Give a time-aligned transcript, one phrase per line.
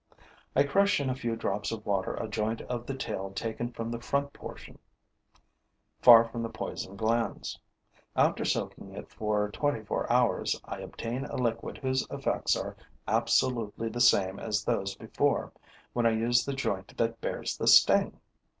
[0.55, 3.91] I crush in a few drops of water a joint of the tail taken from
[3.91, 4.79] the front portion,
[6.01, 7.59] far from the poison glands.
[8.15, 12.75] After soaking it for twenty four hours, I obtain a liquid whose effects are
[13.07, 15.51] absolutely the same as those before,
[15.93, 18.19] when I used the joint that bears the sting.